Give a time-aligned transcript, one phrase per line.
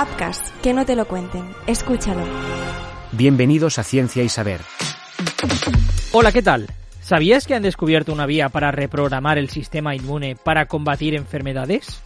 [0.00, 1.44] Upcast, que no te lo cuenten.
[1.66, 2.22] Escúchalo.
[3.12, 4.60] Bienvenidos a Ciencia y Saber.
[6.12, 6.66] Hola, ¿qué tal?
[7.02, 12.02] ¿Sabías que han descubierto una vía para reprogramar el sistema inmune para combatir enfermedades?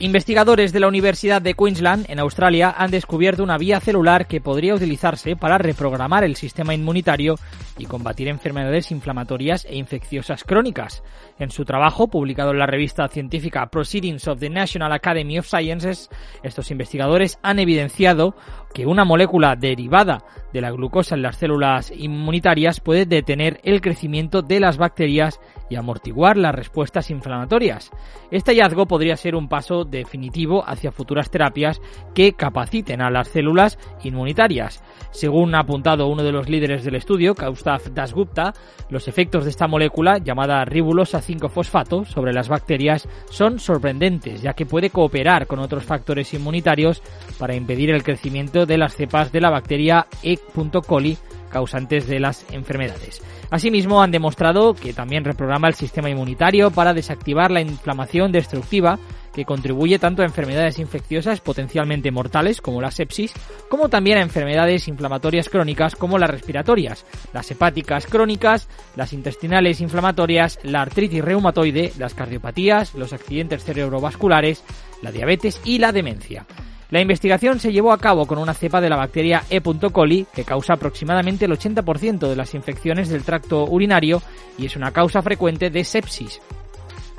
[0.00, 4.74] Investigadores de la Universidad de Queensland, en Australia, han descubierto una vía celular que podría
[4.74, 7.36] utilizarse para reprogramar el sistema inmunitario
[7.78, 11.04] y combatir enfermedades inflamatorias e infecciosas crónicas.
[11.38, 16.10] En su trabajo, publicado en la revista científica Proceedings of the National Academy of Sciences,
[16.42, 18.34] estos investigadores han evidenciado
[18.74, 24.42] que una molécula derivada de la glucosa en las células inmunitarias puede detener el crecimiento
[24.42, 27.90] de las bacterias y amortiguar las respuestas inflamatorias.
[28.30, 31.80] Este hallazgo podría ser un paso definitivo hacia futuras terapias
[32.14, 34.82] que capaciten a las células inmunitarias.
[35.10, 38.52] Según ha apuntado uno de los líderes del estudio, Kaustav Dasgupta,
[38.90, 44.66] los efectos de esta molécula, llamada ribulosa 5-fosfato, sobre las bacterias son sorprendentes, ya que
[44.66, 47.02] puede cooperar con otros factores inmunitarios
[47.38, 50.38] para impedir el crecimiento de las cepas de la bacteria E.
[50.86, 51.18] coli
[51.50, 53.22] causantes de las enfermedades.
[53.50, 58.98] Asimismo, han demostrado que también reprograma el sistema inmunitario para desactivar la inflamación destructiva
[59.32, 63.32] que contribuye tanto a enfermedades infecciosas potencialmente mortales como la sepsis,
[63.68, 70.58] como también a enfermedades inflamatorias crónicas como las respiratorias, las hepáticas crónicas, las intestinales inflamatorias,
[70.62, 74.64] la artritis reumatoide, las cardiopatías, los accidentes cerebrovasculares,
[75.02, 76.46] la diabetes y la demencia.
[76.94, 79.60] La investigación se llevó a cabo con una cepa de la bacteria E.
[79.60, 84.22] coli que causa aproximadamente el 80% de las infecciones del tracto urinario
[84.56, 86.40] y es una causa frecuente de sepsis.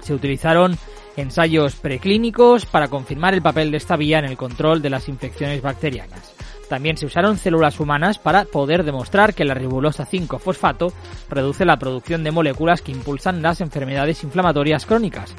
[0.02, 0.78] Se utilizaron
[1.18, 5.62] ensayos preclínicos para confirmar el papel de esta vía en el control de las infecciones
[5.62, 6.34] bacterianas.
[6.70, 10.94] También se usaron células humanas para poder demostrar que la ribulosa 5-fosfato
[11.30, 15.36] reduce la producción de moléculas que impulsan las enfermedades inflamatorias crónicas.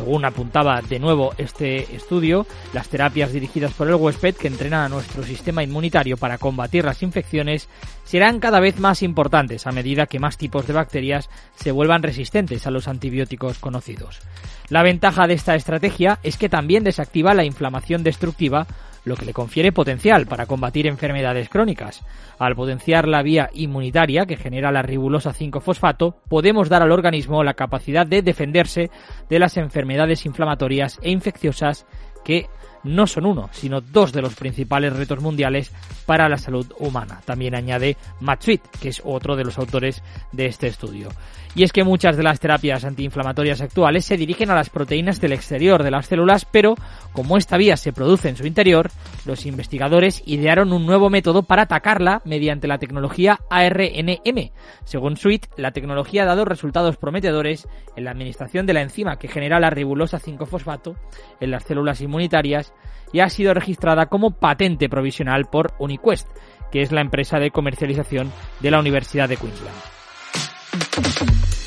[0.00, 4.88] Según apuntaba de nuevo este estudio, las terapias dirigidas por el huésped que entrenan a
[4.88, 7.68] nuestro sistema inmunitario para combatir las infecciones
[8.04, 12.66] serán cada vez más importantes a medida que más tipos de bacterias se vuelvan resistentes
[12.66, 14.20] a los antibióticos conocidos.
[14.70, 18.66] La ventaja de esta estrategia es que también desactiva la inflamación destructiva
[19.04, 22.02] lo que le confiere potencial para combatir enfermedades crónicas.
[22.38, 27.54] Al potenciar la vía inmunitaria que genera la ribulosa 5-fosfato, podemos dar al organismo la
[27.54, 28.90] capacidad de defenderse
[29.28, 31.86] de las enfermedades inflamatorias e infecciosas
[32.24, 32.48] que
[32.82, 35.72] no son uno, sino dos de los principales retos mundiales
[36.06, 37.20] para la salud humana.
[37.24, 41.08] También añade Matt Sweet, que es otro de los autores de este estudio.
[41.54, 45.32] Y es que muchas de las terapias antiinflamatorias actuales se dirigen a las proteínas del
[45.32, 46.76] exterior de las células, pero
[47.12, 48.90] como esta vía se produce en su interior,
[49.24, 54.50] los investigadores idearon un nuevo método para atacarla mediante la tecnología ARNM.
[54.84, 57.66] Según Sweet, la tecnología ha dado resultados prometedores
[57.96, 60.94] en la administración de la enzima que genera la ribulosa 5-fosfato
[61.40, 62.72] en las células inmunitarias
[63.12, 66.28] y ha sido registrada como patente provisional por UniQuest,
[66.70, 69.76] que es la empresa de comercialización de la Universidad de Queensland.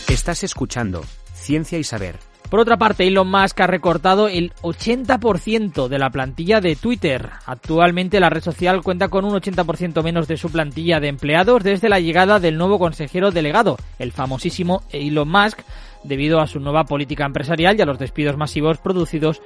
[0.10, 1.02] Estás escuchando
[1.34, 2.18] Ciencia y Saber.
[2.50, 7.32] Por otra parte, Elon Musk ha recortado el 80% de la plantilla de Twitter.
[7.48, 11.90] Actualmente la red social cuenta con un 80% menos de su plantilla de empleados desde
[11.90, 15.62] la llegada del nuevo consejero delegado, el famosísimo Elon Musk,
[16.04, 19.42] debido a su nueva política empresarial y a los despidos masivos producidos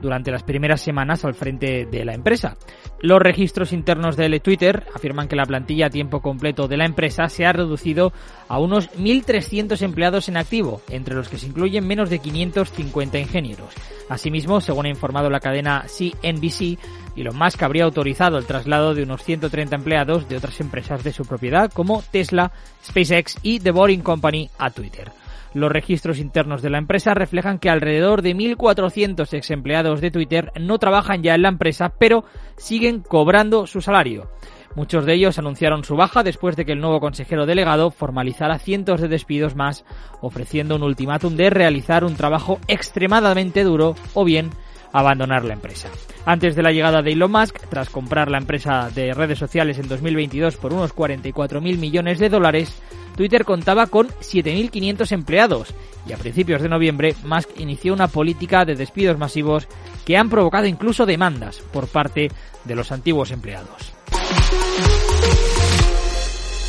[0.00, 2.56] durante las primeras semanas al frente de la empresa.
[3.00, 7.28] Los registros internos de Twitter afirman que la plantilla a tiempo completo de la empresa
[7.28, 8.12] se ha reducido
[8.48, 13.74] a unos 1.300 empleados en activo, entre los que se incluyen menos de 550 ingenieros.
[14.08, 16.78] Asimismo, según ha informado la cadena CNBC,
[17.16, 21.24] Elon Musk habría autorizado el traslado de unos 130 empleados de otras empresas de su
[21.24, 22.52] propiedad como Tesla,
[22.84, 25.12] SpaceX y The Boring Company a Twitter.
[25.52, 30.52] Los registros internos de la empresa reflejan que alrededor de 1.400 ex empleados de Twitter
[30.60, 32.24] no trabajan ya en la empresa, pero
[32.56, 34.30] siguen cobrando su salario.
[34.76, 39.00] Muchos de ellos anunciaron su baja después de que el nuevo consejero delegado formalizara cientos
[39.00, 39.84] de despidos más,
[40.20, 44.50] ofreciendo un ultimátum de realizar un trabajo extremadamente duro o bien
[44.92, 45.88] abandonar la empresa.
[46.24, 49.88] Antes de la llegada de Elon Musk, tras comprar la empresa de redes sociales en
[49.88, 52.80] 2022 por unos 44.000 millones de dólares,
[53.16, 55.74] Twitter contaba con 7.500 empleados
[56.06, 59.68] y a principios de noviembre Musk inició una política de despidos masivos
[60.04, 62.30] que han provocado incluso demandas por parte
[62.64, 63.92] de los antiguos empleados.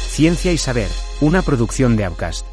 [0.10, 0.90] Ciencia y Saber,
[1.22, 2.51] una producción de Outcast.